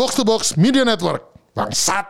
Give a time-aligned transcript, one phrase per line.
[0.00, 1.28] Box to Box Media Network.
[1.52, 2.08] Bangsat.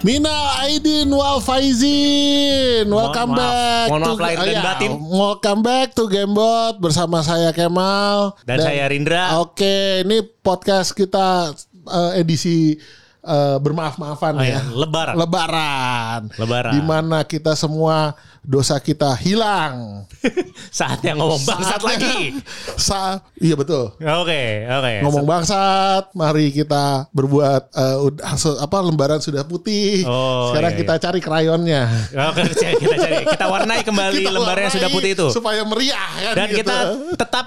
[0.00, 4.62] Mina Aidin wal Faizin Welcome Mohon back Mohon maaf to- lahir dan oh, iya.
[4.64, 4.90] batin.
[4.96, 9.44] Welcome back to Gamebot Bersama saya Kemal Dan saya Rindra.
[9.44, 11.52] Oke ini podcast kita
[11.84, 12.80] eh, edisi
[13.20, 15.14] eh, bermaaf-maafan Oh ya ya, Lebaran.
[15.20, 16.72] Lebaran Lebaran.
[16.72, 18.16] Di mana kita semua
[18.48, 20.08] dosa kita hilang
[20.72, 22.18] Saatnya ngomong bangsat Saatnya- lagi.
[22.80, 24.92] Sa Iya betul Oke, oke.
[25.04, 27.62] ngomong bangsat, mari kita berbuat
[28.00, 30.02] udah se- apa lembaran sudah putih.
[30.02, 31.82] Oh, Sekarang iya, kita cari krayonnya.
[32.26, 33.16] Oke, kita cari.
[33.28, 35.26] Kita warnai kembali Kita lembar yang sudah putih itu.
[35.30, 36.58] supaya meriah kan Dan gitu.
[36.58, 36.76] kita
[37.16, 37.46] tetap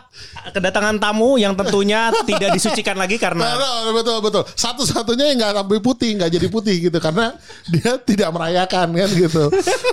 [0.51, 4.43] kedatangan tamu yang tentunya tidak disucikan lagi karena Betul, betul, betul.
[4.53, 7.35] Satu-satunya yang nggak sampai putih, nggak jadi putih gitu karena
[7.67, 9.43] dia tidak merayakan kan gitu.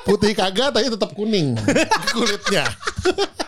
[0.05, 1.55] Putih kagak, tapi tetap kuning
[2.12, 2.66] kulitnya.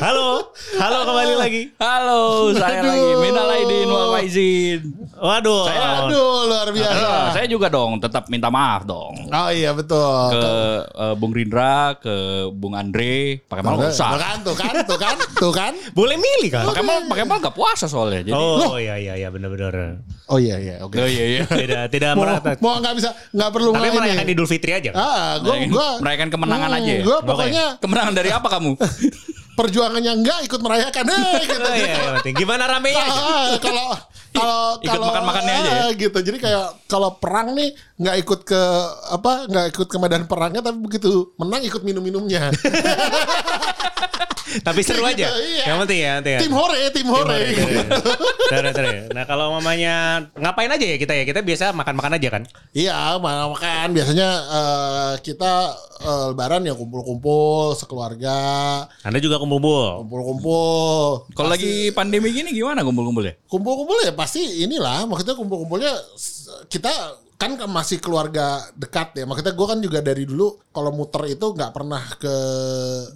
[0.00, 1.62] Halo, halo kembali lagi.
[1.76, 2.88] Halo, saya Aduh.
[2.88, 4.80] lagi Minal Aidin wal Faizin.
[5.12, 5.68] Waduh.
[5.68, 6.96] Aduh, luar biasa.
[6.98, 10.28] Ah, saya juga dong tetap minta maaf dong Oh iya betul.
[10.30, 10.44] ke
[10.86, 12.14] eh, Bung Rindra, ke
[12.50, 14.10] Bung Andre, pakai mal Tuh nggak usah.
[14.14, 15.72] kan, tuh kan, tuh kan, tuh kan.
[15.92, 16.64] Boleh milih kan?
[16.66, 18.24] Pakai mal, pakai mal nggak puasa soalnya.
[18.24, 20.00] Jadi, Oh iya iya iya benar-benar.
[20.26, 20.96] Oh iya iya, oke.
[20.96, 21.44] oh iya iya.
[21.62, 22.56] Tidak tidak Mau, merata.
[22.58, 24.24] mau nggak bisa, nggak perlu Tapi merayakan.
[24.26, 24.90] Idul Fitri aja.
[24.90, 24.96] kan?
[24.98, 27.02] Ah, gua Merayakan- gua merayakan kemenangan aja ya?
[27.04, 28.72] Gua pokoknya Kemenangan dari apa kamu?
[29.56, 31.04] perjuangannya enggak ikut merayakan.
[31.08, 31.64] Eh, gitu.
[31.64, 32.32] Oh, iya, iya.
[32.36, 33.20] Gimana ramenya aja?
[33.24, 33.86] Ah, kalau
[34.36, 35.82] kalau Ikut kalau makan-makannya aja ya?
[35.88, 36.18] ah, gitu.
[36.20, 38.62] Jadi kayak kalau perang nih nggak ikut ke
[39.08, 42.52] apa nggak ikut ke medan perangnya tapi begitu menang ikut minum-minumnya.
[44.46, 45.26] Tapi seru aja.
[45.36, 45.74] Iya.
[45.74, 46.40] Yang penting ya, penting ya.
[46.40, 47.38] tim hore, tim hore.
[47.50, 47.82] gitu.
[48.46, 48.94] Terus, terus.
[49.12, 51.24] Nah kalau mamanya ngapain aja ya kita ya?
[51.26, 52.42] Kita biasa makan-makan aja kan?
[52.72, 55.52] Iya, ma- makan biasanya eh, kita
[56.00, 58.38] eh, lebaran ya kumpul-kumpul sekeluarga,
[59.02, 60.02] Anda juga kumpul-kumpul.
[60.02, 61.30] kumpul-kumpul.
[61.32, 63.34] Kalau lagi pandemi gini gimana kumpul-kumpul ya?
[63.46, 65.94] kumpul-kumpul ya pasti inilah maksudnya kumpul-kumpulnya
[66.66, 66.90] kita
[67.36, 71.68] kan masih keluarga dekat ya maksudnya gue kan juga dari dulu kalau muter itu nggak
[71.70, 72.34] pernah ke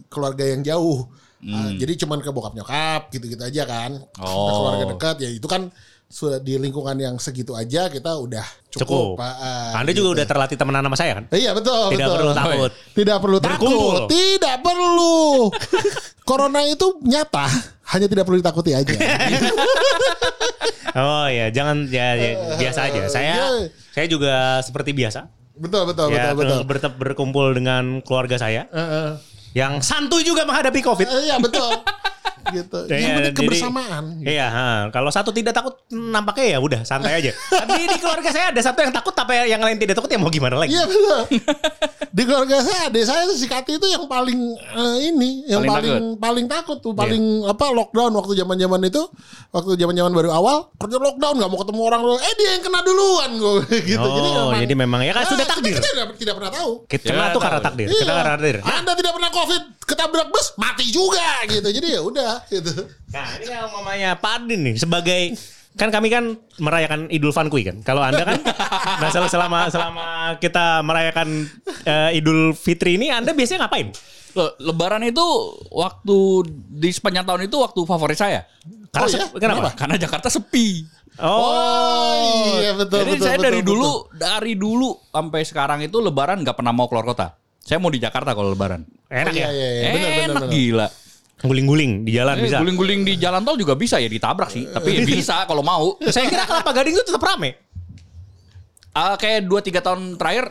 [0.06, 1.10] keluarga yang jauh
[1.40, 4.60] Uh, jadi cuman ke bokap nyokap gitu-gitu aja kan Oh.
[4.60, 5.72] keluarga dekat ya itu kan
[6.10, 9.22] sudah di lingkungan yang segitu aja kita udah cukup, Cukup.
[9.22, 10.02] Ah, Anda gitu.
[10.02, 11.24] juga udah terlatih temenan sama saya kan?
[11.30, 12.16] Iya betul Tidak betul.
[12.18, 12.70] perlu takut.
[12.92, 13.94] Tidak perlu Berkumpul.
[13.94, 14.08] takut.
[14.10, 15.14] Tidak perlu.
[16.28, 17.46] Corona itu nyata,
[17.88, 18.90] hanya tidak perlu ditakuti aja.
[20.90, 23.00] Oh ya, jangan ya, ya, biasa aja.
[23.14, 23.46] Saya iya.
[23.90, 25.30] saya juga seperti biasa.
[25.54, 26.90] betul betul ya, betul betul.
[26.96, 29.08] berkumpul dengan keluarga saya Eh, eh.
[29.52, 31.04] yang santuy juga menghadapi Covid.
[31.04, 31.78] Eh, Iya betul.
[32.52, 32.78] Gitu.
[32.86, 34.04] Ya, yang penting jadi- kebersamaan.
[34.20, 34.66] Iya, ha.
[34.88, 37.32] kalau satu tidak takut nampaknya ya udah santai aja.
[37.32, 40.28] Tapi di keluarga saya ada satu yang takut tapi yang lain tidak takut ya mau
[40.28, 40.72] gimana lagi?
[40.72, 41.20] Iya betul.
[42.10, 45.96] Di keluarga saya, adik saya si Kati itu yang paling eh, ini, yang Paling paling
[46.18, 49.02] paling takut tuh, paling apa lockdown waktu zaman-zaman itu,
[49.48, 53.30] waktu zaman-zaman baru awal kerja lockdown nggak mau ketemu orang, eh dia yang kena duluan
[53.32, 54.02] gue gitu.
[54.02, 55.78] Oh, jadi memang ya kan sudah Ah, takdir.
[55.78, 56.70] Kita tidak, tidak pernah tahu.
[56.84, 57.86] Kita Ya, kena tuh karena takdir.
[57.86, 58.00] Iya.
[58.00, 58.56] Kita karena takdir.
[58.58, 61.68] Nah, Anda tidak pernah covid, ketabrak bus, mati juga gitu.
[61.70, 62.88] Jadi ya udah gitu.
[63.08, 65.34] Nah ini kalau mamanya Pak Adin nih sebagai
[65.70, 66.24] kan kami kan
[66.56, 67.76] merayakan Idul Fitri kan.
[67.80, 68.42] Kalau anda kan,
[69.00, 70.06] nah sel- selama selama
[70.36, 71.46] kita merayakan
[71.82, 73.94] eh, Idul Fitri ini, anda biasanya ngapain?
[74.30, 75.22] Le- Lebaran itu
[75.68, 76.16] waktu
[76.70, 78.46] di sepanjang tahun itu waktu favorit saya.
[78.90, 79.26] Karena Oh, iya?
[79.32, 79.70] kenapa?
[79.72, 80.82] Karena Jakarta sepi.
[81.20, 83.24] Oh, iya betul Jadi betul.
[83.24, 83.70] saya betul, dari betul.
[83.70, 87.34] dulu dari dulu sampai sekarang itu Lebaran nggak pernah mau keluar kota.
[87.60, 88.82] Saya mau di Jakarta kalau Lebaran.
[89.06, 90.50] Enak Iya ya, iya iya benar benar Enak benar.
[90.50, 90.86] gila.
[91.40, 92.60] Guling-guling di jalan Eh, bisa.
[92.60, 94.64] Guling-guling di jalan tol juga bisa ya ditabrak sih.
[94.66, 95.96] Tapi ya bisa kalau mau.
[96.04, 97.56] Saya kira Kelapa Gading itu tetap rame.
[98.90, 100.50] Ah, kayak 2-3 tahun terakhir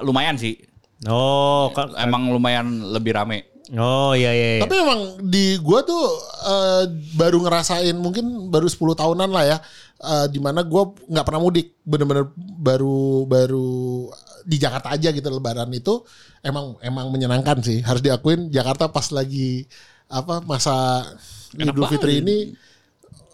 [0.00, 0.56] lumayan sih.
[1.04, 3.48] Oh, Emang lumayan lebih rame.
[3.72, 4.48] oh iya iya.
[4.56, 4.60] iya.
[4.60, 6.02] Tapi emang di gua tuh
[6.44, 6.84] eh,
[7.14, 9.58] baru ngerasain mungkin baru 10 tahunan lah ya.
[10.00, 14.08] eh, di mana gua nggak pernah mudik, bener-bener baru baru
[14.42, 16.02] di Jakarta aja gitu lebaran itu
[16.40, 17.78] emang emang menyenangkan sih.
[17.80, 19.68] Harus diakuin Jakarta pas lagi
[20.10, 21.06] apa masa
[21.54, 21.92] Enak Idul banget.
[21.96, 22.36] Fitri ini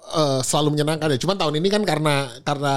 [0.06, 1.18] eh, selalu menyenangkan ya.
[1.18, 2.74] Cuman tahun ini kan karena karena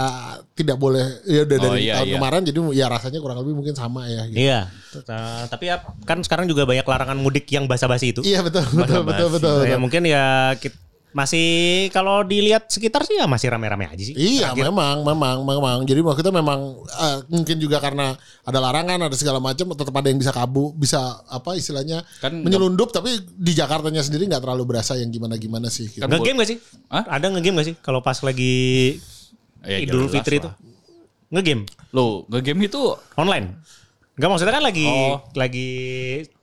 [0.56, 2.16] tidak boleh ya udah Oh, dari iya, tahun iya.
[2.18, 4.40] kemarin jadi ya rasanya kurang lebih mungkin sama ya gitu.
[4.40, 4.60] Iya.
[5.06, 8.26] Nah, tapi ya kan sekarang juga banyak larangan mudik yang basa-basi itu.
[8.26, 9.56] Iya betul betul betul betul.
[9.62, 9.84] Nah, ya betul.
[9.84, 10.26] mungkin ya
[10.58, 11.48] kit- masih
[11.90, 14.14] kalau dilihat sekitar sih ya masih rame-rame aja sih.
[14.14, 18.14] Iya Akhir- memang memang memang jadi maksudnya memang eh, mungkin juga karena
[18.44, 22.90] ada larangan ada segala macam tetap ada yang bisa kabu bisa apa istilahnya Kan menyelundup
[22.90, 26.06] tapi di Jakartanya sendiri nggak terlalu berasa yang gimana gimana sih gitu.
[26.06, 26.58] Nge-game gak sih?
[26.88, 27.04] Hah?
[27.10, 27.76] Ada nge-game gak sih?
[27.80, 28.56] Kalau pas lagi
[29.60, 30.44] Ya, Idul jelas Fitri lah.
[30.46, 30.50] itu.
[31.30, 32.82] Nge-game Loh, nge-game itu
[33.14, 33.58] online.
[34.14, 35.20] Enggak maksudnya kan lagi Oh.
[35.34, 35.70] lagi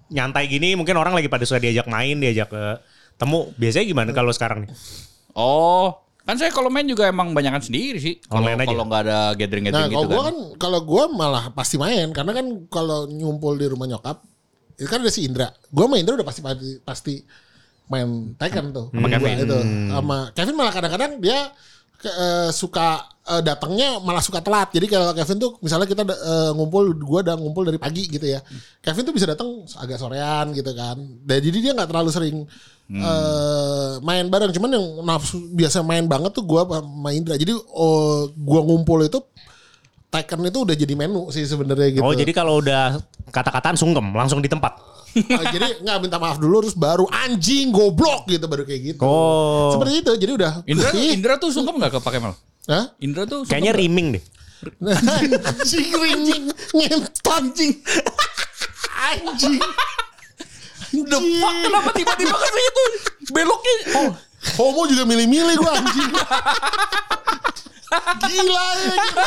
[0.08, 2.62] nyantai gini mungkin orang lagi pada suka diajak main, diajak ke
[3.16, 3.52] temu.
[3.56, 4.70] Biasanya gimana kalau sekarang nih?
[5.32, 5.92] Oh,
[6.22, 8.14] kan saya kalau main juga emang banyakan sendiri sih.
[8.24, 10.26] Kalau kalau nggak ada Nah, gathering-gathering kalau gitu gue kan.
[10.26, 14.24] kan, kalau gue malah pasti main karena kan kalau nyumpul di rumah nyokap
[14.76, 15.48] itu kan ada si Indra.
[15.68, 17.14] Gue sama Indra udah pasti pasti, pasti
[17.86, 18.86] main Tekken tuh.
[18.90, 19.36] Sama Kevin.
[19.40, 19.58] Itu.
[19.88, 21.38] Sama Kevin malah kadang-kadang dia
[21.96, 24.68] ke- eh, suka eh, datangnya malah suka telat.
[24.70, 28.42] Jadi kalau Kevin tuh misalnya kita eh, ngumpul, gue udah ngumpul dari pagi gitu ya.
[28.80, 29.48] Kevin tuh bisa datang
[29.78, 30.98] agak sorean gitu kan.
[31.22, 32.36] Dan jadi dia nggak terlalu sering
[32.90, 34.52] eh, main bareng.
[34.54, 37.34] Cuman yang nafsu biasa main banget tuh gue sama Indra.
[37.34, 39.20] Jadi oh, gue ngumpul itu
[40.06, 42.06] Tekken itu udah jadi menu sih sebenarnya gitu.
[42.06, 43.02] Oh, jadi kalau udah
[43.34, 44.78] kata-kataan sungkem langsung di tempat.
[45.16, 49.02] Oh, jadi nggak minta maaf dulu terus baru anjing goblok gitu baru kayak gitu.
[49.02, 49.74] Oh.
[49.74, 50.12] Seperti itu.
[50.16, 52.32] Jadi udah Indra, Ih, Indra tuh sungkem nggak ke Pak Kemal?
[52.70, 52.84] Hah?
[53.02, 54.24] Indra tuh sungkem Kayaknya riming deh.
[55.52, 57.72] anjing ringing ngentot anjing.
[58.96, 59.60] Anjing.
[61.04, 62.84] The fuck kenapa tiba-tiba ke situ?
[63.34, 63.76] Beloknya.
[64.00, 64.10] Oh,
[64.56, 66.12] Homo juga milih-milih gua anjing.
[68.26, 68.94] Gila ya.
[68.96, 69.26] Gila.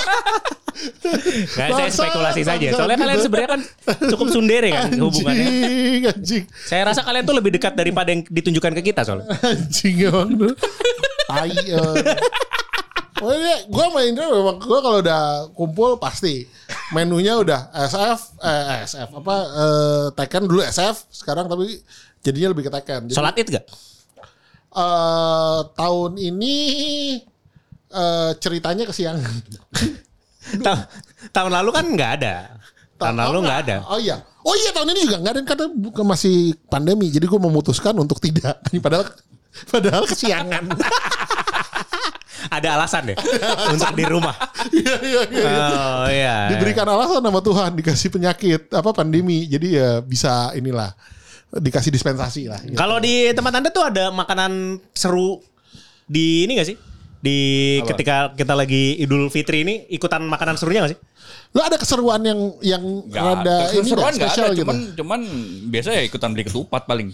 [1.60, 2.68] Nggak, saya spekulasi saja.
[2.71, 3.62] Soalnya kalian sebenarnya kan
[4.07, 5.48] cukup sundere kan hubungannya.
[5.48, 6.44] Anjing, anjing.
[6.63, 9.27] Saya rasa kalian tuh lebih dekat daripada yang ditunjukkan ke kita soalnya.
[9.44, 10.54] Anjing emang tuh.
[11.30, 11.51] Tai.
[13.19, 16.48] Oh iya, gue main Indra memang gue kalau udah kumpul pasti
[16.95, 21.83] menunya udah SF, eh SF apa eh, Tekken dulu SF sekarang tapi
[22.24, 23.12] jadinya lebih ke Tekken.
[23.12, 23.66] Jadi, Sholat id gak?
[24.69, 26.56] eh, tahun ini
[27.92, 29.36] eh, ceritanya kesiangan.
[30.65, 30.88] Ta-
[31.36, 32.36] tahun lalu kan nggak ada.
[32.95, 33.77] Tahun lalu nggak ada.
[33.92, 34.24] Oh iya.
[34.48, 37.12] Oh iya tahun ini juga nggak ada karena bukan masih pandemi.
[37.12, 38.63] Jadi gue memutuskan untuk tidak.
[38.86, 39.06] Padahal
[39.68, 40.63] padahal kesiangan.
[42.50, 43.18] Ada alasan deh
[43.69, 44.34] untuk di rumah.
[44.74, 45.50] Iya iya iya.
[45.54, 46.36] Oh iya.
[46.50, 49.46] Diberikan alasan sama Tuhan dikasih penyakit apa pandemi.
[49.46, 50.90] Jadi ya bisa inilah
[51.50, 52.60] dikasih dispensasi lah.
[52.62, 52.74] gitu.
[52.74, 55.42] Kalau di tempat anda tuh ada makanan seru
[56.06, 56.78] di ini gak sih?
[57.19, 57.38] Di
[57.84, 57.94] Apa?
[57.94, 61.00] ketika kita lagi Idul Fitri ini ikutan makanan serunya gak sih?
[61.50, 63.57] Lo ada keseruan yang yang rada ada.
[63.74, 64.56] ini Keseruan nggak nggak spesial ada.
[64.56, 64.63] gitu.
[64.66, 65.22] Cuman, cuman
[65.69, 67.10] biasa ya ikutan beli ketupat paling.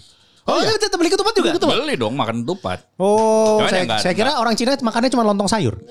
[0.46, 0.78] Oh, iya.
[0.78, 1.50] tetap beli ketupat juga.
[1.58, 2.78] Beli dong makan ketupat.
[3.02, 5.74] Oh, Cuman saya, ya nggak- saya kira orang Cina makannya cuma lontong sayur.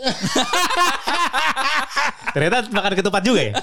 [2.35, 3.53] Ternyata makan ketupat juga ya?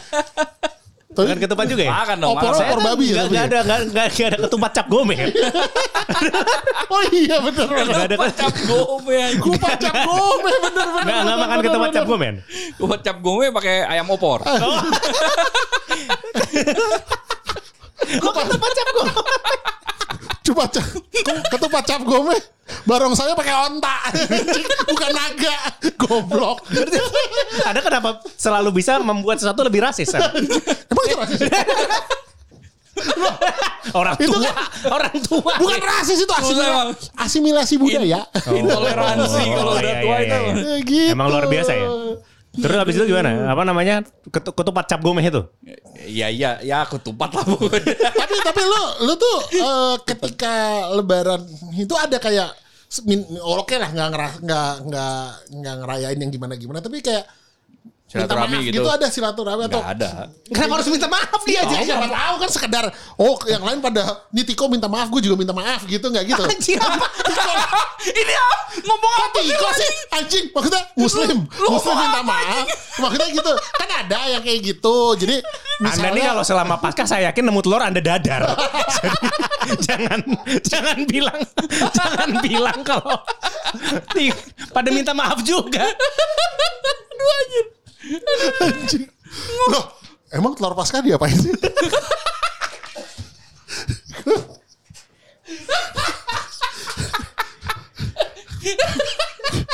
[1.12, 1.92] Makan ketupat juga ya?
[1.92, 2.32] Makan dong.
[2.36, 3.44] Opor, opor babi ya ya?
[3.44, 5.28] ada nggak nggak ada ketupat cap gome kan?
[6.92, 7.88] Oh iya bener bener.
[7.88, 9.16] Nggak ada Cap gome.
[9.40, 11.08] Gue pacak gome bener bener.
[11.08, 12.44] nggak nggak makan ketupat cap gome?
[12.76, 14.44] Gua cap gome pakai ayam opor.
[18.12, 19.12] Kok ketupat cap gome?
[20.52, 20.84] Cuma cap,
[21.48, 22.36] ketupat cap gome.
[22.84, 23.96] Barong saya pakai onta.
[24.92, 25.56] Bukan naga.
[25.96, 26.60] Goblok.
[27.62, 30.12] Ada kenapa selalu bisa membuat sesuatu lebih rasis?
[30.12, 31.40] Emang itu rasis?
[33.92, 35.52] orang Itu tua, kan- orang tua.
[35.58, 38.20] Bukan rasis itu asimilasi, asimilasi budaya.
[38.46, 40.36] Intoleransi Oh, kalau udah iya, tua iya, itu.
[40.38, 40.52] iya.
[40.52, 41.12] Ya gitu.
[41.12, 41.88] Emang luar biasa ya?
[42.52, 43.48] Terus habis itu gimana?
[43.48, 44.04] Apa namanya?
[44.28, 45.40] Ketu- Ketupat cap gome itu?
[46.04, 47.96] Iya iya ya ketupat lah pokoknya.
[48.20, 50.52] tapi tapi lu lu tuh eh, ketika
[50.92, 51.40] lebaran
[51.72, 52.52] itu ada kayak
[53.08, 54.08] min- oke lah nggak
[54.44, 57.24] nggak nggak nggak ngerayain yang gimana gimana tapi kayak
[58.12, 58.84] Silaturahmi gitu.
[58.84, 60.10] gitu ada silaturahmi atau Enggak ada.
[60.52, 62.84] Kenapa harus minta maaf dia Ya, siapa tahu kan sekedar
[63.16, 66.42] oh yang lain pada nih Tiko minta maaf gue juga minta maaf gitu nggak gitu
[66.44, 67.06] Anjir apa?
[68.20, 69.48] Ini ah, ngomong apa sih?
[69.48, 72.66] Tiko sih anjing maksudnya muslim muslim minta apa, maaf
[73.00, 75.36] maksudnya gitu kan ada yang kayak gitu jadi
[75.82, 78.46] Anda nih kalau selama pasca saya yakin nemu telur Anda dadar.
[79.02, 79.10] Jadi,
[79.82, 80.20] jangan
[80.62, 81.42] jangan bilang
[81.90, 83.18] jangan bilang kalau
[84.70, 85.82] pada minta maaf juga.
[85.82, 87.81] Aduh anjir.
[89.70, 89.84] Loh,
[90.34, 91.52] emang telur pasca diapain sih?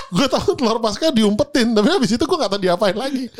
[0.09, 3.31] gue tahu telur pasca diumpetin, tapi habis itu gue gak tahu diapain lagi.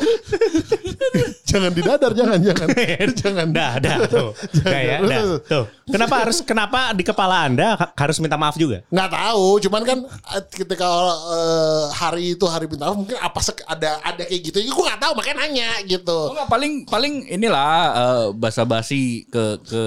[1.59, 2.67] Jangan didadar, jangan, jangan,
[3.21, 3.47] jangan.
[3.51, 4.31] Dah, dah tuh.
[4.63, 5.23] Dah ya, dah.
[5.43, 5.65] Tuh.
[5.85, 8.79] Kenapa harus kenapa di kepala Anda ha- harus minta maaf juga?
[8.87, 10.87] Nggak tahu, cuman kan eh, ketika
[11.27, 14.57] eh, hari itu hari minta maaf mungkin apa sek- ada ada kayak gitu.
[14.63, 16.15] Gue nggak tahu makanya nanya gitu.
[16.15, 19.83] Oh, enggak, paling paling inilah eh, basa-basi ke ke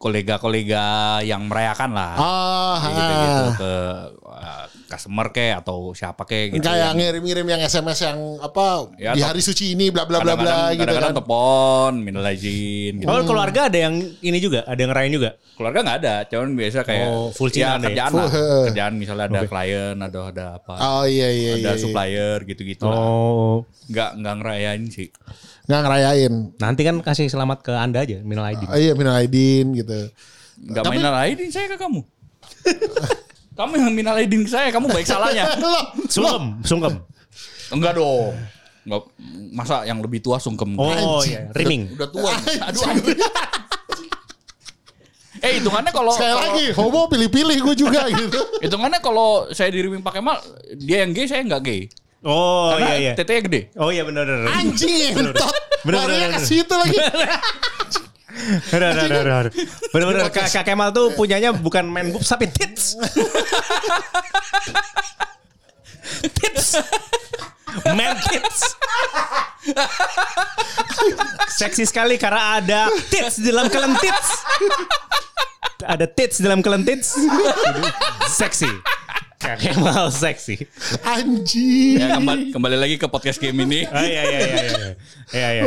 [0.00, 0.84] kolega-kolega
[1.20, 2.16] yang merayakan lah.
[2.16, 3.52] Ah, gitu gitu ah.
[3.52, 3.72] ke
[4.24, 6.64] uh, customer kayak atau siapa kayak gitu.
[6.64, 10.34] kayak yang- ngirim-ngirim yang SMS yang apa Ya, di hari suci ini bla bla bla
[10.34, 10.80] bla kadang-kadang gitu kan.
[10.80, 13.06] kadang-kadang telepon, minal izin gitu.
[13.06, 15.30] Oh keluarga ada yang ini juga, ada yang ngerayain juga.
[15.54, 18.30] Keluarga nggak ada, cuman biasa kayak Oh, full ya, kerjaan Full, lah.
[18.32, 18.64] heeh.
[18.72, 20.74] Kerjaan misalnya ada klien, ada ada apa.
[20.80, 21.70] Oh iya iya ada iya.
[21.70, 21.72] iya.
[21.76, 22.96] supplier gitu-gitu lah.
[22.96, 25.12] Oh, Nggak nggak ngerayain sih.
[25.70, 26.34] Nggak ngerayain.
[26.58, 28.66] nanti kan kasih selamat ke anda aja, minal aidin.
[28.66, 30.10] Oh, iya minal aidin gitu.
[30.58, 32.02] Nggak minal aidin saya ke kamu.
[33.58, 35.46] kamu yang minal aidin ke saya, kamu baik salahnya.
[36.14, 36.94] Sungkem, sungkem.
[37.70, 38.34] Enggak dong.
[38.82, 39.02] Enggak
[39.54, 40.74] masa yang lebih tua sungkem.
[40.74, 41.94] Oh iya, riming.
[41.94, 42.34] Udah tua.
[42.66, 42.82] Aduh.
[42.90, 43.14] anjing.
[45.40, 48.40] eh hitungannya kalau sekali kalau- lagi homo pilih-pilih gue juga gitu.
[48.60, 50.36] hitungannya kalau saya diriming pakai mal,
[50.76, 51.88] dia yang gay, saya nggak gay.
[52.20, 53.12] Oh Karena iya iya.
[53.16, 53.60] tetenya gede.
[53.80, 54.52] Oh iya benar benar.
[54.60, 55.56] Anjing entot.
[55.80, 56.98] Bener, Larinya bener, ke situ lagi.
[58.68, 59.46] Benar benar benar.
[59.88, 60.22] Benar benar.
[60.28, 63.00] Kak Kemal tuh punyanya bukan main boobs tapi tits.
[66.36, 66.76] tits.
[67.96, 68.76] Man tits.
[71.56, 74.28] Seksi sekali karena ada tits di dalam kelentits.
[75.80, 77.16] Ada tits di dalam kelentits.
[78.28, 78.68] Seksi.
[79.40, 80.68] Kak Kemal seksi.
[81.00, 81.96] Anjing.
[81.96, 83.88] Ya kembali, kembali lagi ke podcast game ini.
[83.90, 84.90] Oh iya iya iya iya.
[85.32, 85.62] Iya iya.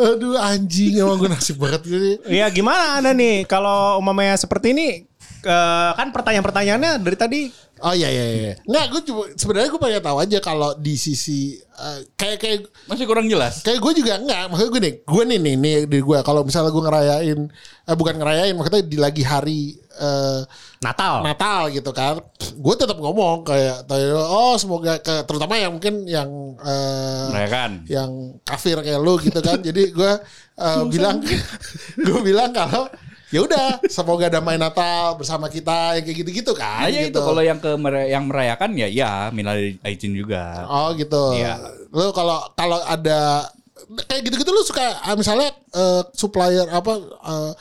[0.00, 2.16] Aduh anjing emang gue nasib banget gini.
[2.32, 5.04] Ya gimana anda nih kalau umpamanya seperti ini
[5.44, 7.40] eh, kan pertanyaan-pertanyaannya dari tadi
[7.84, 8.52] Oh iya iya iya.
[8.64, 12.58] Nggak gue cuma sebenarnya gue pengen tahu aja kalau di sisi eh, kayak kayak
[12.88, 13.60] Masih kurang jelas.
[13.60, 16.72] kayak gue juga enggak maksudnya gue nih gue nih nih nih di gue kalau misalnya
[16.72, 17.38] gue ngerayain
[17.84, 19.60] eh, bukan ngerayain maksudnya di lagi hari
[19.96, 20.40] eh,
[20.80, 21.24] Natal.
[21.24, 23.88] Natal gitu kan gue tetap ngomong kayak
[24.28, 26.28] oh semoga ke, terutama yang mungkin yang
[26.60, 27.70] eh, Merayakan.
[27.88, 28.10] yang
[28.42, 30.12] kafir kayak lu gitu kan jadi gue
[30.58, 31.22] eh, bilang
[31.96, 32.86] gue bilang kalau
[33.34, 37.18] ya udah semoga damai Natal bersama kita yang kayak gitu-gitu kan Nah, ya gitu.
[37.18, 37.70] itu kalau yang ke
[38.06, 40.62] yang merayakan ya ya minal aidin juga.
[40.70, 41.34] Oh gitu.
[41.34, 41.58] Iya.
[41.90, 43.50] Lu kalau kalau ada
[44.06, 47.52] kayak gitu-gitu lu suka ah, misalnya eh, supplier apa eh,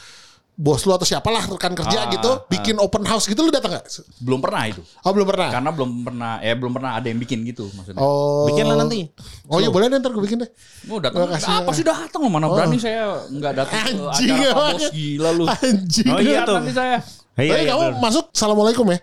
[0.53, 3.89] bos lu atau siapalah rekan kerja Ah, gitu bikin open house gitu lu datang nggak?
[4.21, 4.85] Belum pernah itu.
[5.01, 5.49] Oh belum pernah.
[5.49, 7.97] Karena belum pernah ya belum pernah ada yang bikin gitu maksudnya.
[7.97, 8.45] Oh.
[8.45, 9.09] Bikin lah nanti.
[9.49, 10.49] Oh iya boleh deh, ntar gue bikin deh.
[10.87, 11.25] Oh, datang.
[11.25, 14.77] Makasih Apa sih datang lo mana berani saya nggak datang ke Anjing, acara Pak emang.
[14.77, 15.45] Bos gila lu.
[15.49, 16.07] Anjing.
[16.13, 16.55] Oh iya tuh.
[16.61, 16.97] nanti saya.
[17.33, 17.97] Iya, Tapi iya, kamu bener.
[17.97, 18.99] masuk assalamualaikum ya.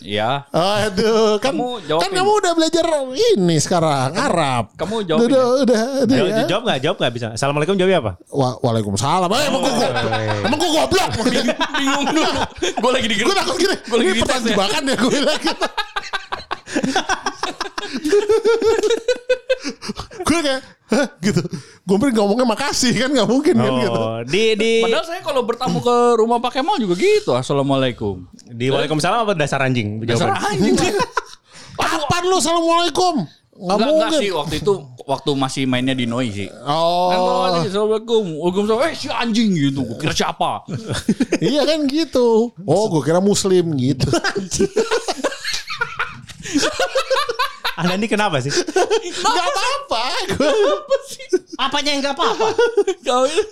[0.00, 0.48] Iya.
[0.50, 2.02] Aduh, kan Kamu jawabin.
[2.02, 4.64] kan kamu udah belajar ini sekarang Arab.
[4.74, 6.44] Kamu jawabin Udah, udah, udah, Jawab, ya.
[6.48, 6.78] jawab gak?
[6.80, 7.26] Jawab gak bisa?
[7.32, 8.12] Assalamualaikum jawabnya apa?
[8.26, 9.28] Wa- Waalaikumsalam.
[9.30, 9.72] Eh, emang gue
[10.44, 11.10] emang gue goblok.
[11.80, 12.32] Bingung dulu.
[12.60, 13.76] Gue lagi di gue takut gini.
[13.84, 15.66] Gue lagi pertanyaan jebakan ya gue bilang gitu.
[20.20, 21.06] gue kayak Hah?
[21.22, 21.42] gitu.
[21.86, 24.00] Gue pikir ngomongnya makasih kan nggak mungkin kan gitu.
[24.00, 27.30] Oh, di di Padahal saya kalau bertamu ke rumah Pak Kemal juga gitu.
[27.30, 28.26] Assalamualaikum.
[28.50, 30.02] Di Waalaikumsalam apa dasar anjing?
[30.02, 30.50] Dasar Jawaban.
[30.50, 30.76] anjing.
[31.80, 33.14] Kapan lu assalamualaikum?
[33.60, 34.20] Nggak Enggak, enggak mungkin.
[34.24, 34.72] sih waktu itu
[35.04, 36.48] waktu masih mainnya di Noi sih.
[36.64, 38.24] Oh, Kan Assalamualaikum.
[38.40, 38.88] Waalaikumsalam.
[38.88, 39.84] Eh si anjing gitu.
[39.84, 40.64] Gue kira siapa?
[41.44, 42.52] iya kan gitu.
[42.64, 44.08] Oh, gue kira muslim gitu.
[47.80, 48.52] Anda ini kenapa sih?
[48.52, 50.02] Gak apa-apa.
[50.36, 50.52] Gue
[51.56, 52.52] Apanya yang gak apa-apa?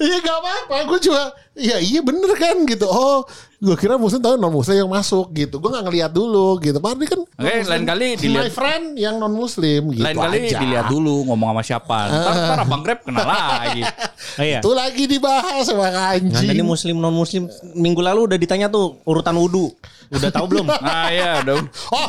[0.00, 0.74] Iya gak apa-apa.
[0.84, 2.86] Gue cuma, ya iya bener kan gitu.
[2.86, 3.26] Oh,
[3.58, 5.58] gue kira muslim tapi non muslim yang masuk gitu.
[5.58, 6.78] Gue gak ngeliat dulu gitu.
[6.78, 7.20] Padahal kan.
[7.26, 10.58] Oke, lain kali My dilihat friend yang non muslim gitu lain kali aja.
[10.62, 11.98] dilihat dulu ngomong sama siapa.
[12.06, 13.82] Ntar, ntar abang Grab kenal lagi.
[13.82, 14.58] Oh, iya.
[14.62, 16.54] Itu lagi dibahas sama anjing.
[16.54, 19.74] ini muslim non muslim minggu lalu udah ditanya tuh urutan wudhu.
[20.14, 20.66] Udah tahu belum?
[20.70, 21.54] Nah ya udah.
[21.92, 22.08] Oh,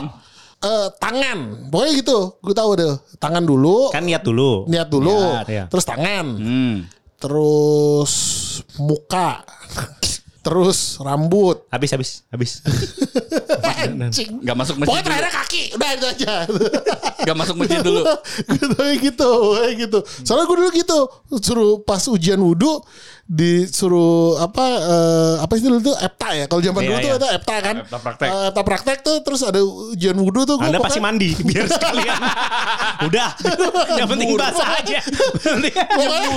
[0.64, 1.68] eh, tangan.
[1.74, 2.20] Pokoknya gitu.
[2.40, 2.94] Gue tahu deh.
[3.18, 3.90] Tangan dulu.
[3.90, 4.70] Kan niat dulu.
[4.70, 5.18] Niat dulu.
[5.18, 5.64] Niat, iya.
[5.68, 6.26] Terus tangan.
[6.38, 6.76] Hmm.
[7.20, 8.14] Terus
[8.80, 9.44] muka.
[10.40, 11.68] Terus rambut.
[11.68, 12.52] Habis habis habis.
[13.80, 14.44] Anjing.
[14.44, 15.64] Gak masuk masjid Pokoknya terakhir kaki.
[15.76, 16.34] Udah itu aja.
[17.28, 18.04] Gak masuk masjid dulu.
[18.56, 21.00] gitu gitu kayak gitu soalnya gue dulu gitu
[21.40, 22.82] suruh pas ujian wudhu
[23.30, 27.16] disuruh apa eh, apa sih dulu tuh epta ya kalau zaman Iya, dulu tuh iya.
[27.16, 28.26] ada epta kan Epta praktek.
[28.26, 32.18] Eh, epta praktek tuh terus ada ujian wudhu tuh gua Anda pasti mandi biar sekalian.
[33.06, 33.30] Udah.
[33.94, 35.00] Yang penting basah aja.
[35.38, 36.30] Penting- Pokoknya,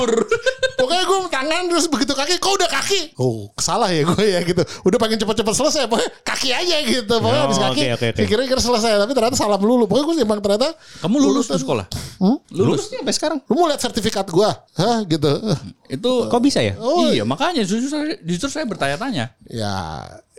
[0.77, 4.59] pokoknya gue tangan terus begitu kaki kok udah kaki oh salah ya gue ya gitu
[4.83, 8.23] udah pengen cepet-cepet selesai pokoknya kaki aja gitu pokoknya Oh, habis kaki oke, oke, oke.
[8.27, 11.87] kira-kira selesai tapi ternyata salah melulu pokoknya gue emang ternyata Kamu lulus tuh sekolah?
[12.51, 13.39] Lulus nih sampai sekarang.
[13.41, 15.31] lu mau lihat sertifikat gue hah gitu
[15.89, 16.75] Itu Kok bisa ya?
[16.83, 17.07] Oh.
[17.15, 19.31] iya makanya justru saya, justru saya bertanya-tanya.
[19.47, 19.75] Ya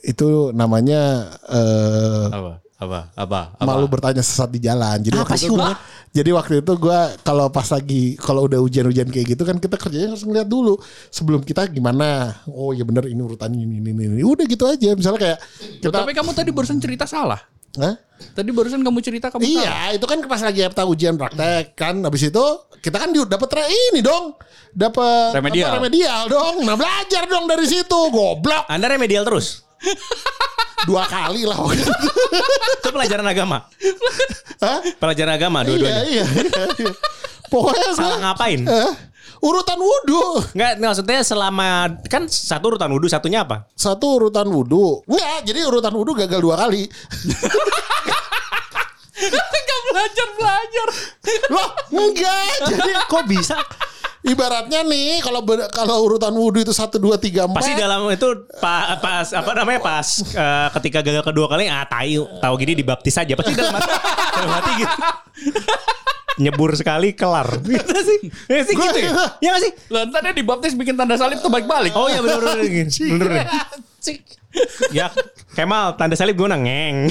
[0.03, 2.59] itu namanya eh Apa?
[2.83, 2.99] Apa?
[3.15, 3.41] Apa?
[3.55, 3.63] Apa?
[3.63, 4.99] malu bertanya sesat di jalan.
[4.99, 5.71] Jadi Apa waktu sih, itu gua,
[6.11, 10.11] jadi waktu itu gua kalau pas lagi kalau udah hujan-hujan kayak gitu kan kita kerjanya
[10.11, 10.75] harus ngeliat dulu
[11.07, 12.43] sebelum kita gimana.
[12.51, 14.23] Oh ya bener ini urutannya ini ini ini.
[14.27, 14.91] Udah gitu aja.
[14.99, 15.39] Misalnya kayak
[15.79, 17.39] kita tapi kamu tadi barusan cerita salah.
[17.75, 17.95] Hah?
[18.33, 19.51] Tadi barusan kamu cerita kamu tahu.
[19.57, 21.99] Iya, itu kan pas lagi EPTA ujian praktek kan.
[21.99, 22.45] Habis itu
[22.79, 24.37] kita kan di- dapat re- ini dong.
[24.69, 25.69] Dapat Remedial.
[25.69, 26.55] apa, remedial dong.
[26.61, 27.99] Nah, belajar dong dari situ.
[28.09, 28.63] Goblok.
[28.65, 29.61] Anda remedial terus.
[30.87, 31.55] Dua kali lah.
[32.75, 33.67] Itu pelajaran agama.
[34.59, 34.79] Hah?
[34.95, 36.03] Pelajaran agama Iya, dua-duanya.
[36.05, 36.25] iya.
[36.25, 36.91] iya.
[37.47, 38.59] Pokoknya Salah gua- ngapain?
[38.63, 38.91] Hah?
[39.43, 40.39] Urutan wudhu.
[40.55, 43.67] Enggak, maksudnya selama kan satu urutan wudhu, satunya apa?
[43.75, 45.03] Satu urutan wudhu.
[45.03, 46.87] Enggak, jadi urutan wudhu gagal dua kali.
[49.53, 50.87] Gak belajar belajar.
[51.51, 52.47] Loh, enggak.
[52.71, 53.57] Jadi Kok bisa?
[54.23, 57.59] ibaratnya nih kalau ber- kalau urutan wudhu itu satu dua tiga empat.
[57.59, 62.23] Pasti dalam itu pa- pas apa namanya pas eh, ketika gagal kedua kali ah tahu
[62.39, 63.91] tahu gini dibaptis aja pasti dalam hati,
[64.39, 64.95] dalam hati gitu.
[66.41, 67.61] Nyebur sekali kelar.
[67.69, 68.19] Gitu sih.
[68.49, 69.11] Ya sih gitu ya.
[69.45, 69.71] Ya sih?
[69.93, 71.93] Lah dibaptis bikin tanda salib tuh balik-balik.
[71.93, 73.45] Oh iya bener bener bener.
[74.03, 74.91] Bener.
[74.91, 75.07] Ya
[75.53, 77.09] Kemal tanda salib gimana ngeng.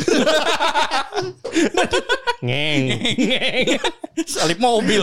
[2.42, 2.82] ngeng.
[3.18, 3.66] Ngeng.
[4.26, 5.02] salib mobil.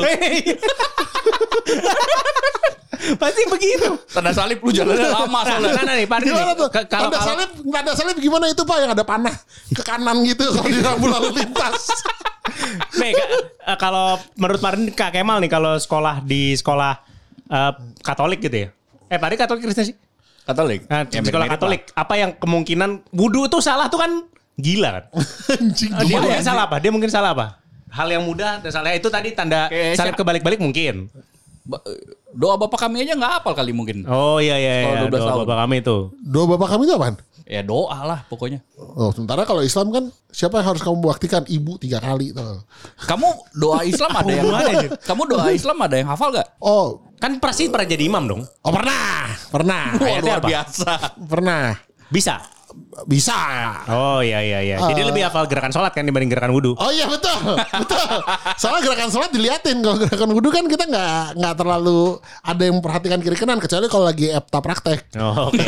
[3.16, 3.90] Pasti begitu.
[4.12, 5.72] Tanda salib lu jalannya lama soalnya.
[5.72, 6.60] nah, nah, nih, Pak Adi Gimana nih.
[6.60, 6.68] tuh?
[6.68, 9.36] Ke- Kalau tanda kalau salib, tanda salib gimana itu Pak yang ada panah
[9.72, 11.84] ke kanan gitu kalau di rambu lalu lintas.
[13.00, 17.00] Nih, eh, kalau menurut Pak Adi, Kak Kemal nih kalau sekolah di sekolah
[17.48, 17.72] eh,
[18.04, 18.70] Katolik gitu ya.
[19.08, 19.96] Eh, Pak Katolik Kristen sih?
[20.46, 20.86] Katolik.
[20.88, 24.12] Nah, Ya, sekolah Katolik, apa yang kemungkinan wudhu itu salah tuh kan
[24.60, 25.04] gila kan?
[25.62, 25.92] Anjing.
[25.96, 26.76] Dia mungkin salah apa?
[26.84, 27.48] Dia mungkin salah apa?
[27.90, 31.10] Hal yang mudah dan salah itu tadi tanda Kayak salib kebalik-balik mungkin.
[32.30, 34.06] Doa bapak kami aja nggak hafal kali mungkin.
[34.06, 35.06] Oh iya iya Sekolah iya.
[35.06, 35.40] 12 Doa tahun.
[35.44, 35.98] bapak kami itu.
[36.20, 37.16] Doa bapak kami itu apaan?
[37.50, 38.62] Ya doa lah pokoknya.
[38.78, 41.42] Oh, sementara kalau Islam kan siapa yang harus kamu baktikan?
[41.44, 42.62] Ibu tiga kali tuh.
[43.10, 43.26] Kamu
[43.58, 46.46] doa Islam ada yang Hubungannya, Kamu doa Islam ada yang hafal gak?
[46.62, 48.42] Oh, Kan pasti pernah jadi imam dong.
[48.46, 50.48] oh pernah, pernah, Ayatnya luar apa?
[50.48, 50.92] biasa.
[51.26, 51.64] pernah.
[52.08, 52.38] Bisa.
[53.10, 53.34] Bisa.
[53.90, 54.78] Oh iya iya iya.
[54.78, 56.78] Jadi lebih hafal gerakan sholat kan dibanding gerakan wudhu.
[56.78, 58.06] Oh iya betul, betul.
[58.62, 59.82] Soalnya gerakan sholat diliatin.
[59.82, 64.06] Kalau gerakan wudhu kan kita nggak nggak terlalu ada yang memperhatikan kiri kanan kecuali kalau
[64.06, 65.10] lagi epta praktek.
[65.18, 65.66] Oh, oke.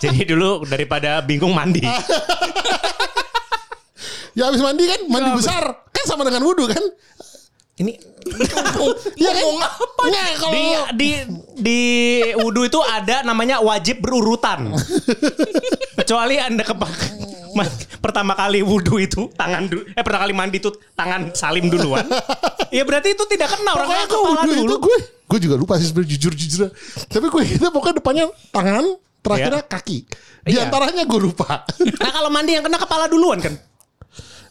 [0.00, 1.84] Jadi dulu daripada bingung mandi.
[4.32, 6.84] Ya habis mandi kan, mandi besar kan sama dengan wudhu kan?
[7.78, 7.92] Ini
[9.14, 9.44] Iya kan?
[9.98, 11.08] Nggak, kalau di di
[11.56, 11.80] di
[12.34, 14.74] wudhu itu ada namanya wajib berurutan.
[15.98, 16.92] Kecuali anda kepak
[17.50, 22.04] ma- pertama kali wudhu itu tangan dulu eh pertama kali mandi itu tangan salim duluan.
[22.68, 24.76] Ya berarti itu tidak kena orang pokoknya gue kepala wudhu itu dulu.
[24.84, 26.68] gue gue juga lupa sih sebenarnya jujur jujur.
[27.08, 28.84] Tapi gue itu pokoknya depannya tangan,
[29.18, 29.98] terakhirnya kaki.
[30.44, 30.68] Di Iya.
[30.68, 31.64] antaranya gue lupa.
[31.96, 33.56] Nah kalau mandi yang kena kepala duluan kan.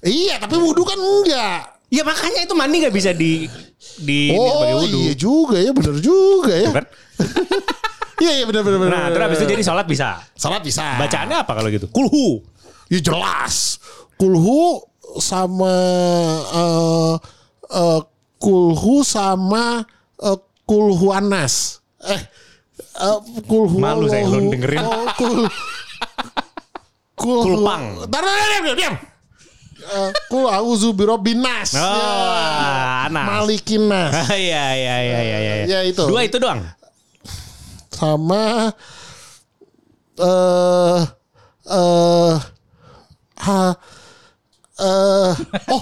[0.02, 1.77] iya, tapi wudhu kan enggak.
[1.88, 3.48] Ya makanya itu mandi nggak bisa di
[3.98, 5.00] di, di sebagai Oh wudhu.
[5.00, 6.70] iya juga ya, bener juga ya.
[6.74, 6.86] Kan?
[8.18, 8.90] Iya iya bener bener.
[8.90, 10.18] Nah, terus habis itu jadi sholat bisa.
[10.34, 10.98] Salat bisa.
[10.98, 11.86] Bacaannya apa kalau gitu?
[11.86, 12.42] Kulhu.
[12.90, 13.78] Ya jelas.
[14.18, 14.82] Kulhu
[15.22, 15.70] sama
[16.50, 17.14] eh
[17.70, 18.02] eh,
[18.42, 19.86] kulhu sama
[20.18, 21.78] eh, kulhu anas.
[22.02, 22.18] Eh
[22.98, 24.82] eh, kulhu Malu saya Allahu- dengerin.
[24.82, 25.46] Oh, kul
[27.22, 27.54] kulhu.
[27.54, 28.02] Kulpang.
[28.10, 28.96] Tar, tar, tar, diam, diam.
[29.78, 31.72] Eh, Kul auzu birobbin nas.
[31.78, 33.06] Oh, Ya.
[33.08, 33.26] Anas.
[33.30, 34.14] Malikin nas.
[34.34, 35.54] Iya iya iya iya iya.
[35.70, 36.04] Ya, itu.
[36.10, 36.62] Dua itu doang.
[37.98, 38.70] sama
[40.22, 41.02] eh
[41.66, 42.36] eh
[43.42, 43.62] ha
[44.78, 45.34] eh
[45.74, 45.82] oh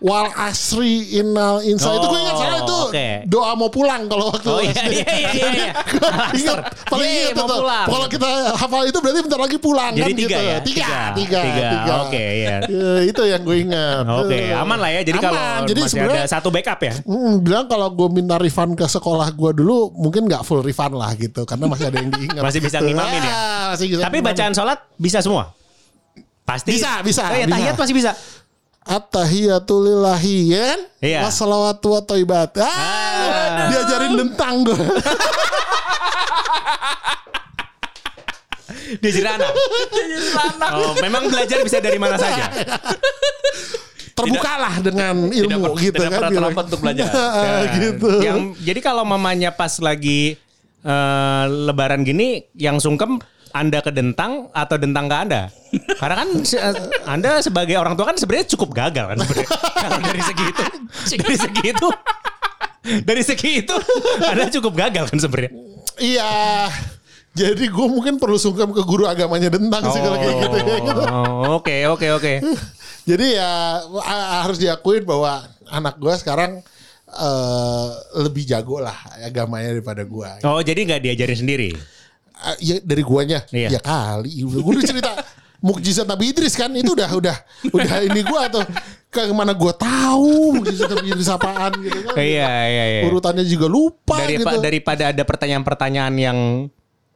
[0.00, 3.08] wal asri innal insa itu gue ingat Oh, salah itu oke.
[3.28, 4.92] doa mau pulang kalau waktu Oh iya SD.
[4.92, 5.48] iya iya iya.
[5.52, 5.72] iya.
[6.40, 6.58] ingat
[6.88, 7.48] paling Yeay, ingat
[7.84, 10.58] kalau kita hafal itu berarti bentar lagi pulang Jadi kan tiga gitu ya?
[10.58, 11.40] tiga Tiga.
[11.42, 11.92] tiga, Tiga.
[12.02, 12.56] Oke, iya.
[12.70, 15.00] Ya, itu yang gue ingat Oke, Eh, aman lah ya.
[15.02, 15.68] Jadi kalau aman.
[15.68, 16.94] jadi masih ada satu backup ya.
[17.02, 21.12] Mm, bilang kalau gue minta refund ke sekolah gue dulu mungkin nggak full refund lah
[21.12, 23.34] gitu karena masih ada yang diingat Masih bisa ngimamin ya?
[23.68, 24.32] masih bisa Tapi ngimamin.
[24.32, 25.52] bacaan sholat bisa semua.
[26.40, 28.10] Pasti Bisa, bisa, Oh, ya, tahiyat pasti bisa.
[28.80, 30.80] At-tahiyatu lillahi ya kan?
[31.00, 31.18] Iya.
[31.22, 32.56] Wassalawatu wa thayyibat.
[32.56, 33.68] Ah, Ah.
[33.68, 34.78] diajarin dentang gue.
[39.00, 39.50] Dia jadi anak.
[40.72, 42.50] Oh, memang belajar bisa dari mana saja.
[44.12, 46.18] Terbukalah dengan ilmu per- gitu tidak kan.
[46.18, 46.42] pernah bilang.
[46.50, 47.06] terlambat untuk belajar.
[47.14, 48.08] Ah, gitu.
[48.20, 50.34] Yang jadi kalau mamanya pas lagi
[50.80, 55.42] eh, lebaran gini yang sungkem anda ke Dentang atau Dentang ke Anda?
[55.98, 56.62] Karena kan se-
[57.04, 59.48] Anda sebagai orang tua kan sebenarnya cukup gagal kan sebenarnya.
[59.74, 60.64] Kalau dari segi itu.
[61.18, 61.88] Dari segi itu.
[62.80, 63.76] Dari segi itu
[64.22, 65.52] Anda cukup gagal kan sebenarnya.
[65.98, 66.32] Iya.
[67.30, 70.56] Jadi gue mungkin perlu sungkem ke guru agamanya dentang sih kalau kayak gitu.
[70.82, 71.02] gitu.
[71.06, 72.34] Oh, Oke, oke, oke.
[73.06, 73.82] Jadi ya
[74.42, 76.58] harus diakuin bahwa anak gue sekarang
[77.06, 80.30] eh, lebih jago lah agamanya daripada gue.
[80.42, 81.70] Oh, jadi nggak diajarin sendiri?
[82.40, 83.76] Ah, ya dari guanya Iya.
[83.76, 85.12] ya kali gue udah cerita
[85.60, 87.36] mukjizat Nabi Idris kan itu udah udah
[87.68, 88.64] udah ini gua tuh
[89.12, 92.16] ke mana gua tahu mukjizat Nabi Idris apaan gitu kan.
[92.16, 93.00] Iya iya iya.
[93.04, 94.64] Urutannya juga lupa Daripa- gitu.
[94.64, 96.38] Daripada ada pertanyaan-pertanyanyaan yang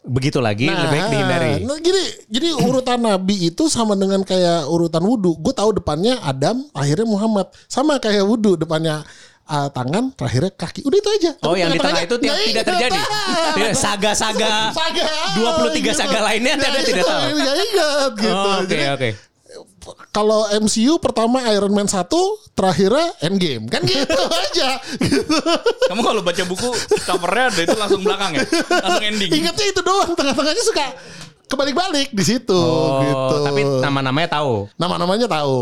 [0.05, 1.53] begitu lagi lebih baik dihindari.
[1.65, 5.41] Nah, gini, jadi urutan Nabi itu sama dengan kayak urutan wudhu.
[5.41, 7.49] Gue tahu depannya Adam, akhirnya Muhammad.
[7.65, 9.01] Sama kayak wudhu, depannya
[9.47, 10.81] uh, tangan, terakhirnya kaki.
[10.85, 11.31] Udah itu aja.
[11.43, 12.67] Oh, Tapi yang di tengah itu tidak, nggak tidak ingat.
[12.69, 12.99] terjadi.
[13.55, 14.53] Tidak, Saga-saga.
[14.73, 15.05] Saga.
[15.37, 17.21] 23 saga lainnya Anda Nggak tidak tahu.
[17.35, 18.35] Nggak ingat gitu.
[18.35, 19.11] Oh, Oke Jadi, oke.
[20.11, 22.09] Kalau MCU pertama Iron Man 1,
[22.57, 23.69] terakhirnya Endgame.
[23.69, 24.17] Kan gitu
[24.49, 24.81] aja.
[24.97, 25.37] Gitu.
[25.93, 26.69] Kamu kalau baca buku
[27.05, 28.45] covernya ada itu langsung belakang ya,
[28.81, 29.31] langsung ending.
[29.31, 30.17] Ingatnya itu doang.
[30.17, 30.87] Tengah-tengahnya suka
[31.45, 32.57] kebalik-balik di situ.
[32.57, 33.37] Oh, gitu.
[33.45, 34.73] tapi nama-namanya tahu.
[34.81, 35.59] Nama-namanya tahu.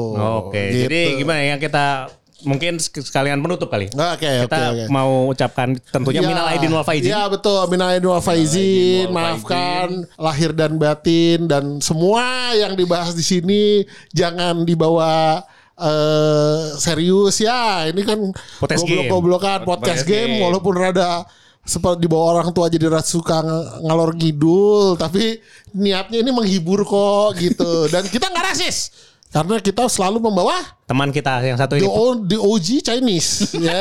[0.46, 0.62] Oke.
[0.70, 0.80] Gitu.
[0.86, 2.06] Jadi gimana yang kita
[2.42, 3.86] mungkin sek- sekalian penutup kali.
[3.88, 4.84] Oke, kita oke, oke.
[4.88, 7.10] mau ucapkan tentunya Ya, minal aidin wal faizin.
[7.10, 9.06] Ya betul, minal aidin wal faizin.
[9.08, 13.62] Maafkan lahir dan batin dan semua yang dibahas di sini
[14.10, 15.42] jangan dibawa
[15.74, 17.88] eh serius ya.
[17.88, 18.18] Ini kan
[18.58, 19.08] Podcast game.
[19.08, 21.24] goblok-goblokan podcast game walaupun rada
[21.62, 25.38] seperti dibawa orang tua jadi suka ng- ngalor ngidul tapi
[25.72, 28.90] niatnya ini menghibur kok gitu dan kita nggak rasis
[29.32, 31.88] karena kita selalu membawa Teman kita yang satu the, ini.
[31.88, 33.48] o- the OG Chinese.
[33.58, 33.80] ya,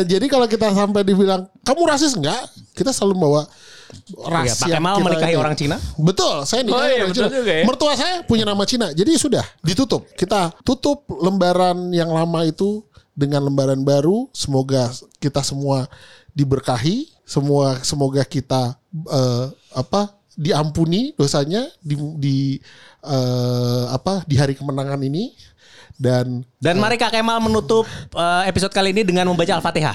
[0.00, 2.38] jadi kalau kita sampai dibilang kamu rasis enggak?
[2.72, 3.42] Kita selalu bawa
[4.24, 5.38] ras Iya, Pak yang Kemal kita menikahi ini.
[5.38, 5.76] orang Cina.
[5.96, 7.26] Betul, saya nikahi Oh iya, orang Cina.
[7.28, 7.64] juga ya.
[7.64, 8.86] Mertua saya punya nama Cina.
[8.90, 10.06] Jadi sudah ditutup.
[10.14, 14.30] Kita tutup lembaran yang lama itu dengan lembaran baru.
[14.30, 15.90] Semoga kita semua
[16.30, 22.58] diberkahi, semua semoga kita eh, apa diampuni dosanya di di
[23.06, 25.34] eh, apa di hari kemenangan ini
[25.94, 29.94] dan Dan mari Kak Kemal menutup eh, episode kali ini dengan membaca Al-Fatihah.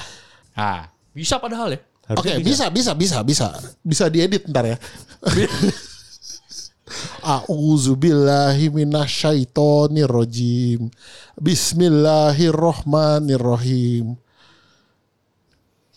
[0.56, 1.80] Ah, bisa padahal ya.
[2.10, 2.66] Oke, bisa.
[2.74, 3.54] bisa, bisa, bisa,
[3.86, 4.74] bisa, diedit ntar ya.
[7.22, 10.90] A'udzubillahi minasyaitonirrajim.
[11.38, 14.18] Bismillahirrahmanirrahim.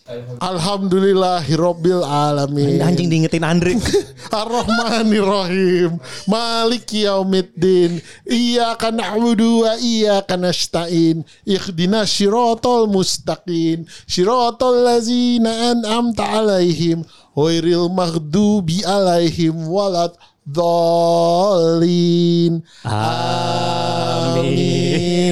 [0.04, 2.76] Alhamdulillahirabbil alamin.
[2.84, 3.72] Anjing diingetin Andre.
[4.34, 5.96] Ar-Rahmanir-Rahim
[6.28, 17.88] Maliki yaumiddin Iyaka na'budu wa iyaka nasta'in Ikhdina syiratal mustaqim Syiratal lazina an'amta alaihim Wairil
[17.88, 20.12] maghdubi alaihim Walad
[20.44, 24.52] Dhalin Amin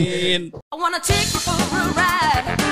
[0.00, 0.42] Amin.
[0.72, 2.71] I wanna take you for a ride.